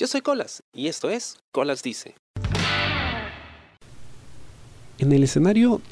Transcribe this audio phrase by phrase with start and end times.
[0.00, 2.14] Yo soy Colas y esto es Colas Dice.
[4.96, 5.82] En el escenario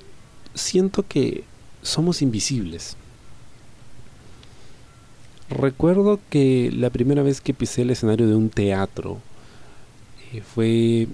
[0.54, 1.44] siento que
[1.82, 2.96] somos invisibles.
[5.50, 9.18] Recuerdo que la primera vez que pisé el escenario de un teatro
[10.32, 11.06] eh, fue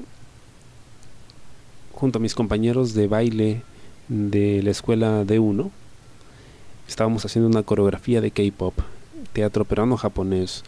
[1.94, 3.62] junto a mis compañeros de baile
[4.06, 5.68] de la escuela D1.
[6.86, 8.74] Estábamos haciendo una coreografía de K-pop,
[9.32, 10.62] teatro peruano-japonés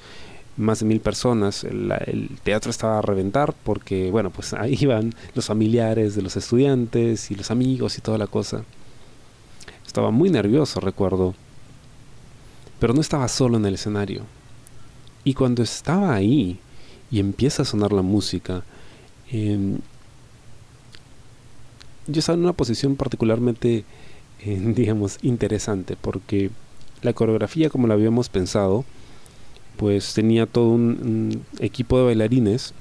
[0.56, 1.64] más de mil personas.
[1.64, 7.30] El, teatro estaba a reventar porque, bueno, pues ahí iban los familiares de los estudiantes
[7.30, 8.64] y los amigos y toda la cosa.
[9.86, 11.34] Estaba muy nervioso, recuerdo.
[12.78, 14.24] Pero no estaba solo en el escenario.
[15.24, 16.58] Y cuando estaba ahí
[17.10, 18.62] y empieza a sonar la música,
[19.30, 19.78] em,
[22.06, 23.84] yo estaba en una posición particularmente,
[24.44, 26.50] digamos, interesante porque
[27.02, 28.84] la coreografía como la habíamos pensado,
[29.76, 32.74] pues tenía todo un, equipo de bailarines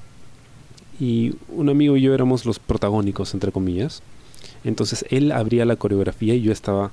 [0.98, 4.02] y un amigo y yo éramos los protagónicos, entre comillas.
[4.64, 6.90] Entonces él abría la coreografía y yo estaba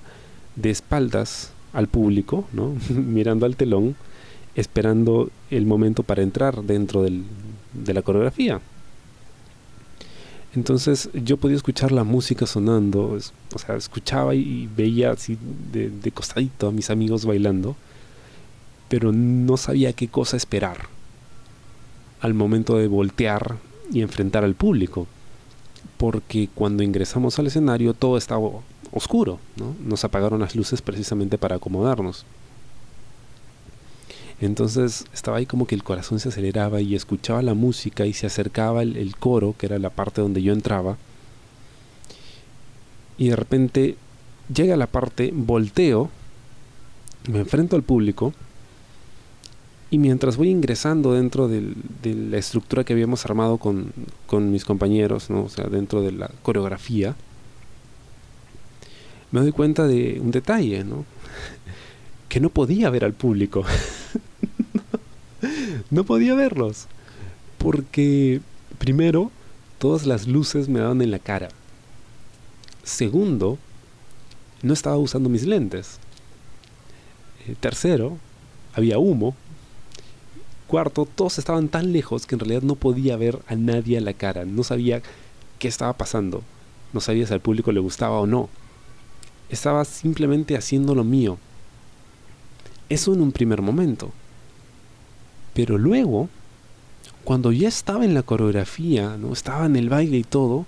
[0.55, 2.45] de espaldas al público,
[2.89, 3.95] mirando al telón,
[4.55, 7.23] esperando el momento para entrar dentro del,
[7.73, 8.61] de la coreografía.
[10.55, 13.17] Entonces yo podía escuchar la música sonando,
[13.53, 15.35] o sea, escuchaba y veía así
[15.71, 17.75] de, de costadito a mis amigos bailando
[18.93, 20.81] pero no sabía qué cosa esperar
[22.21, 23.57] al momento de voltear
[23.91, 25.07] y enfrentar al público.
[25.97, 28.47] Porque cuando ingresamos al escenario todo estaba
[28.91, 29.75] oscuro, ¿no?
[29.83, 32.23] Nos apagaron las luces precisamente para acomodarnos.
[34.39, 38.27] Entonces estaba ahí como que el corazón se aceleraba y escuchaba la música y se
[38.27, 40.97] acercaba el, el, coro, que era la parte donde yo entraba.
[43.17, 43.97] Y de repente
[44.53, 46.11] llega la parte, volteo,
[47.27, 48.35] me enfrento al público
[49.93, 53.93] y mientras voy ingresando dentro de la estructura que habíamos armado con,
[54.51, 57.15] mis compañeros, o sea, dentro de la coreografía,
[59.29, 61.05] me doy cuenta de un detalle, ¿no?
[62.27, 63.65] que no podía ver al público.
[65.91, 66.87] no podía verlos.
[67.59, 68.41] Porque,
[68.79, 69.29] primero,
[69.77, 71.49] todas las luces me daban en la cara.
[72.81, 73.59] Segundo,
[74.63, 75.99] no estaba usando mis lentes.
[77.45, 78.17] Eh, tercero,
[78.73, 79.35] había humo
[80.73, 84.13] cuarto, todos estaban tan lejos que en realidad no podía ver a nadie a la
[84.13, 85.03] cara, no sabía
[85.59, 86.41] qué estaba pasando,
[86.93, 88.49] no sabía si al público le gustaba o no.
[89.51, 91.37] Estaba simplemente haciendo lo mío.
[92.89, 94.11] Eso en un primer momento.
[95.53, 96.27] Pero luego,
[97.23, 99.31] cuando ya estaba en la coreografía, ¿no?
[99.31, 100.65] estaba en el baile y todo,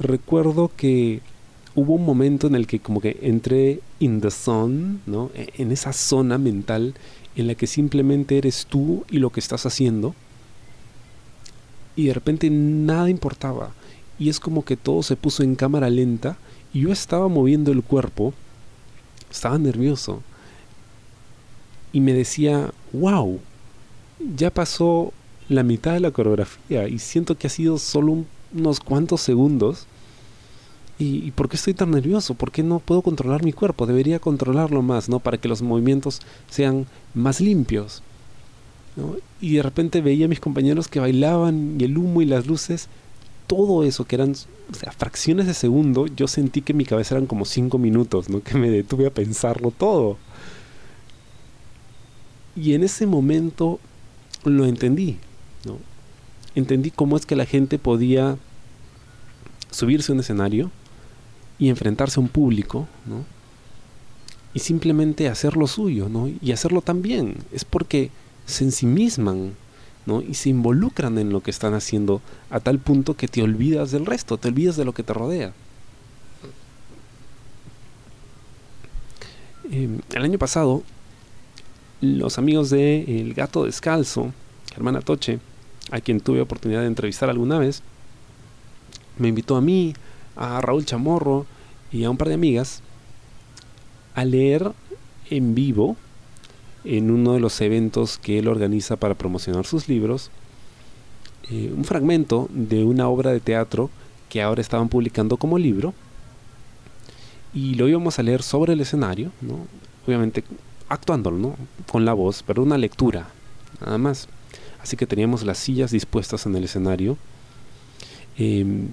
[0.00, 1.20] recuerdo que
[1.74, 5.30] hubo un momento en el que como que entré in the zone, ¿no?
[5.34, 6.94] E, en esa zona mental
[7.36, 10.14] en la que simplemente eres tú y lo que estás haciendo.
[11.94, 13.72] Y de repente nada importaba.
[14.18, 16.36] Y es como que todo se puso en cámara lenta
[16.72, 18.34] y yo estaba moviendo el cuerpo.
[19.30, 20.22] Estaba nervioso.
[21.92, 23.40] Y me decía, wow,
[24.36, 25.12] ya pasó
[25.48, 28.24] la mitad de la coreografía y siento que ha sido solo
[28.54, 29.86] unos cuantos segundos
[31.00, 32.34] ¿Y, por qué estoy tan nervioso?
[32.34, 33.86] ¿Por qué no puedo controlar mi cuerpo?
[33.86, 35.20] Debería controlarlo más, ¿no?
[35.20, 36.20] Para que los movimientos
[36.50, 38.02] sean más limpios.
[39.40, 42.88] Y de repente veía a mis compañeros que bailaban y el humo y las luces,
[43.46, 44.34] todo eso que eran
[44.96, 48.42] fracciones de segundo, yo sentí que mi cabeza eran como cinco minutos, ¿no?
[48.42, 50.18] Que me detuve a pensarlo todo.
[52.56, 53.78] Y en ese momento
[54.44, 55.18] lo entendí,
[55.64, 55.78] ¿no?
[56.56, 58.36] Entendí cómo es que la gente podía
[59.70, 60.72] subirse a un escenario
[61.58, 63.24] y enfrentarse a un público, ¿no?
[64.54, 66.28] Y simplemente hacer lo suyo, ¿no?
[66.40, 67.36] Y hacerlo también.
[67.52, 68.10] Es porque
[68.46, 69.54] se ensimisman,
[70.06, 70.22] ¿no?
[70.22, 74.06] Y se involucran en lo que están haciendo a tal punto que te olvidas del
[74.06, 75.52] resto, te olvidas de lo que te rodea.
[79.70, 80.82] Em, el año pasado,
[82.00, 84.32] los amigos de El Gato Descalzo,
[84.74, 85.40] hermana Toche,
[85.90, 87.82] a quien tuve oportunidad de entrevistar alguna vez,
[89.18, 89.94] me invitó a mí,
[90.38, 91.46] a Raúl Chamorro
[91.92, 92.82] y a un par de amigas
[94.14, 94.72] a leer
[95.30, 95.96] en vivo
[96.84, 100.30] en uno de los eventos que él organiza para promocionar sus libros
[101.50, 103.88] eh, un fragmento de una obra de teatro
[104.28, 105.94] que ahora estaban publicando como libro
[107.54, 109.66] y lo íbamos a leer sobre el escenario, ¿no?
[110.06, 110.44] obviamente
[110.90, 111.56] actuándolo, ¿no?
[111.90, 113.28] con la voz, pero una lectura,
[113.80, 114.28] nada más.
[114.82, 117.16] Así que teníamos las sillas dispuestas en el escenario.
[118.36, 118.88] Em,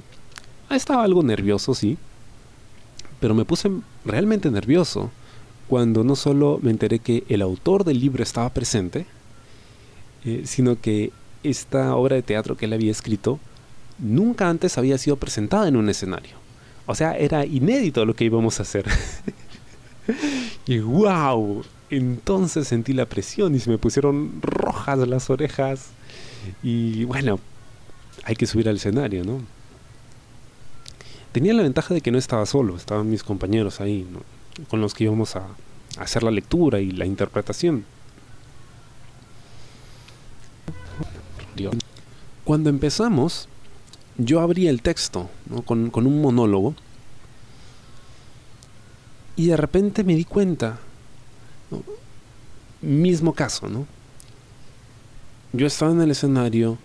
[0.69, 1.97] estaba algo nervioso, sí.
[3.19, 3.71] Pero me puse
[4.03, 5.11] realmente nervioso
[5.67, 9.05] cuando no solo me enteré que el autor del libro estaba presente,
[10.23, 11.11] eh, sino que
[11.43, 13.39] esta obra de teatro que él había escrito
[13.99, 16.35] nunca antes había sido presentada en un escenario.
[16.85, 18.85] O sea, era inédito lo que íbamos a hacer.
[20.67, 25.87] y wow, entonces sentí la presión y se me pusieron rojas las orejas.
[26.61, 27.39] Y bueno,
[28.23, 29.41] hay que subir al escenario, ¿no?
[31.35, 34.07] Tenía la ventaja de que no estaba solo, estaban mis compañeros ahí,
[34.69, 35.45] con los que íbamos a
[35.99, 37.83] hacer la lectura y la interpretación.
[42.45, 43.49] Cuando empezamos,
[44.17, 45.29] yo abrí el texto
[45.65, 46.73] con, un monólogo
[49.35, 50.79] y de repente me di cuenta,
[52.81, 53.85] mismo caso, ¿no?
[55.51, 56.77] Yo estaba en el escenario,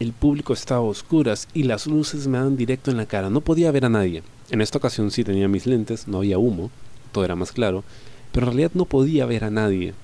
[0.00, 3.40] el público estaba a oscuras y las luces me daban directo en la cara, no
[3.40, 4.22] podía ver a nadie.
[4.50, 6.70] En esta ocasión sí tenía mis lentes, no había humo,
[7.12, 7.84] todo era más claro,
[8.32, 9.94] pero en realidad no podía ver a nadie.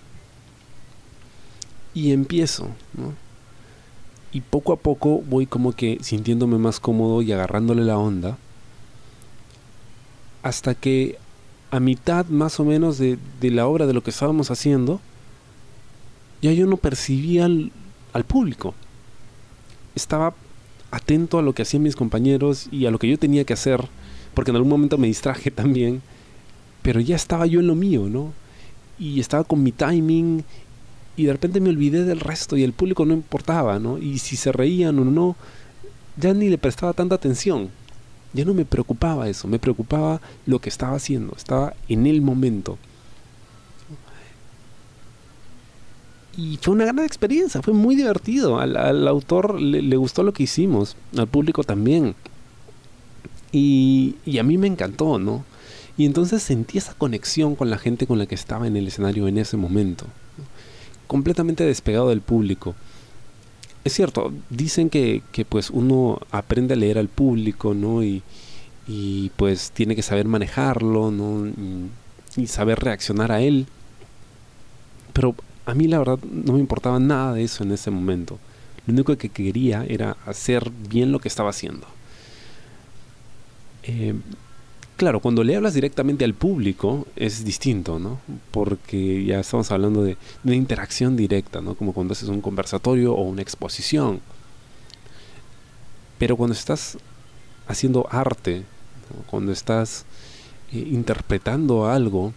[1.95, 3.15] Y empiezo, ¿no?
[4.33, 8.37] Y poco a poco voy como que sintiéndome más cómodo y agarrándole la onda.
[10.43, 11.19] Hasta que
[11.71, 15.01] a mitad más o menos de, la obra de lo que estábamos haciendo,
[16.43, 18.75] ya yo no percibía al público.
[19.95, 20.35] Estaba
[20.91, 23.85] atento a lo que hacían mis compañeros y a lo que yo tenía que hacer,
[24.33, 26.03] porque en algún momento me distraje también,
[26.83, 28.33] pero ya estaba yo en lo mío, ¿no?
[28.99, 30.45] Y estaba con mi timing
[31.17, 33.99] y de repente me olvidé del resto y el público no importaba, ¿no?
[33.99, 35.37] Y si se reían o no,
[36.17, 37.71] ya ni le prestaba tanta atención.
[38.33, 42.79] Ya no me preocupaba eso, me preocupaba lo que estaba haciendo, estaba en el momento.
[46.37, 48.59] Y fue una gran experiencia, fue muy divertido.
[48.59, 52.15] Al, autor le, gustó lo que hicimos, al público también.
[53.53, 55.45] Y, y a mí me encantó, ¿no?
[55.97, 59.29] Y entonces sentí esa conexión con la gente con la que estaba en el escenario
[59.29, 60.07] en ese momento
[61.07, 62.75] completamente despegado del público.
[63.85, 68.03] Es cierto, dicen que, pues uno aprende a leer al público, ¿no?
[68.03, 68.23] Y,
[69.37, 71.53] pues tiene que saber manejarlo, ¿no?
[72.37, 73.67] Y, saber reaccionar a él.
[75.13, 75.35] Pero
[75.67, 78.39] a mí la verdad no me importaba nada de eso en ese momento.
[78.87, 81.87] Lo único que quería era hacer bien lo que estaba haciendo.
[83.83, 84.15] Eh,
[84.97, 88.21] Claro, cuando le hablas directamente al público es distinto, ¿no?
[88.53, 91.75] Porque ya estamos hablando de una interacción directa, ¿no?
[91.75, 94.21] Como cuando haces un conversatorio o una exposición.
[96.19, 96.97] Pero cuando estás
[97.67, 98.63] haciendo arte,
[99.27, 100.05] cuando estás
[100.73, 102.33] eh, interpretando algo,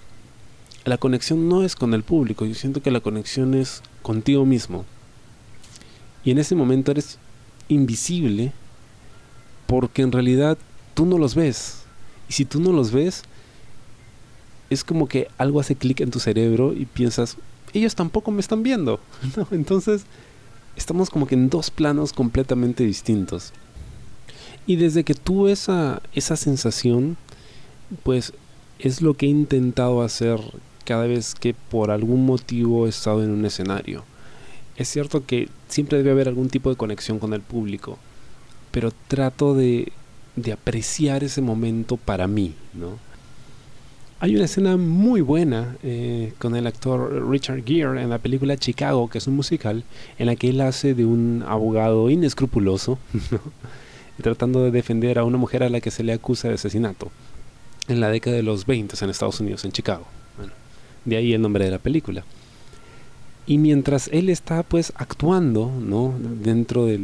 [0.88, 4.86] la conexión no es con el público, yo siento que la conexión es contigo mismo.
[6.24, 7.19] Y en ese momento eres
[7.68, 8.54] invisible
[9.66, 10.57] porque en realidad
[10.94, 11.84] tú no los ves
[12.30, 13.24] y si tú no los ves,
[14.69, 17.38] es como que algo hace clic en tu cerebro y piensas,
[17.74, 19.00] ellos tampoco me están viendo.
[19.51, 20.04] Entonces,
[20.75, 23.54] estamos como que en dos planos completamente distintos.
[24.66, 27.18] Y desde que tuve esa, esa sensación,
[28.04, 28.33] pues
[28.80, 30.40] es lo que he intentado hacer
[30.88, 34.04] cada vez que por algún motivo he estado en un escenario.
[34.78, 38.00] Es cierto que siempre debe haber algún tipo de conexión con el público,
[38.72, 39.92] pero trato de
[40.38, 43.00] de apreciar ese momento para mí, ¿no?
[44.19, 49.10] Hay una escena muy buena eh, con el actor Richard Gere en la película Chicago,
[49.10, 49.83] que es un musical,
[50.18, 52.98] en la que él hace de un abogado inescrupuloso,
[54.21, 57.12] tratando de defender a una mujer a la que se le acusa de asesinato,
[57.88, 60.06] en la década de los 20 en Estados Unidos, en Chicago.
[61.07, 62.23] De ahí el nombre de la película.
[63.47, 66.14] Y mientras él está pues actuando, ¿no?
[66.19, 66.99] Dentro de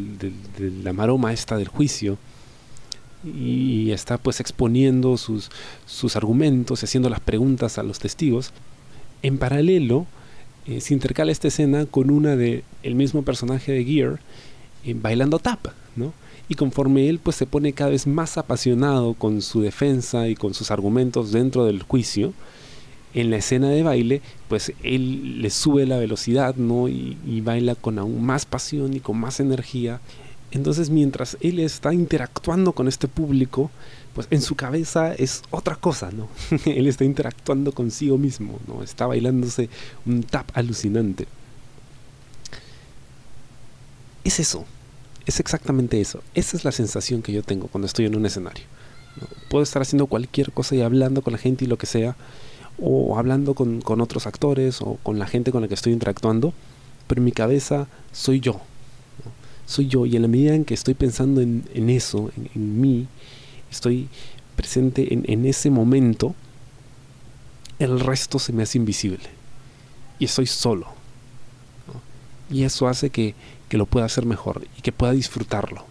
[0.84, 2.20] la maroma esta del juicio,
[3.24, 5.50] y está pues exponiendo sus,
[5.86, 8.52] sus argumentos haciendo las preguntas a los testigos.
[9.22, 10.06] En paralelo,
[10.66, 14.20] eh, se intercala esta escena con una de el mismo personaje de Gear
[14.84, 16.14] eh, bailando tap, ¿no?
[16.50, 20.54] Y conforme él pues se pone cada vez más apasionado con su defensa y con
[20.54, 22.34] sus argumentos dentro del juicio,
[23.14, 26.88] en la escena de baile, pues él le sube la velocidad, ¿no?
[26.88, 30.00] Y, baila con aún más pasión y con más energía.
[30.52, 33.72] Entonces mientras él está interactuando con este público,
[34.14, 36.28] pues en su cabeza es otra cosa, ¿no?
[36.66, 38.84] él está interactuando consigo mismo, ¿no?
[38.84, 39.70] Está bailándose
[40.06, 41.28] un tap alucinante.
[44.24, 44.66] Es eso,
[45.26, 46.22] es exactamente eso.
[46.34, 48.64] Esa es la sensación que yo tengo cuando estoy en un escenario.
[49.50, 52.16] Puedo estar haciendo cualquier cosa y hablando con la gente y lo que sea,
[52.82, 56.54] o hablando con, con otros actores o con la gente con la que estoy interactuando,
[57.08, 58.62] pero en mi cabeza soy yo,
[59.66, 63.08] soy yo y en la medida en que estoy pensando en, eso, en, mí,
[63.72, 64.10] estoy
[64.56, 66.36] presente en, ese momento,
[67.80, 69.30] el resto se me hace invisible
[70.20, 70.88] y estoy solo.
[72.50, 73.36] Y eso hace que,
[73.70, 75.86] que lo pueda hacer mejor y que pueda disfrutarlo.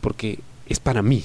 [0.00, 0.38] Porque
[0.68, 1.24] es para mí.